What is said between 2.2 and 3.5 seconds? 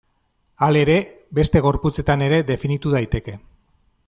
ere definitu daiteke.